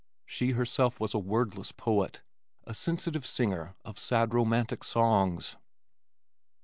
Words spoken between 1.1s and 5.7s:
a wordless poet, a sensitive singer of sad romantic songs.